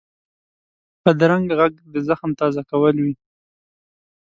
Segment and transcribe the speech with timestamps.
[1.03, 3.13] بدرنګه غږ د زخم تازه کول وي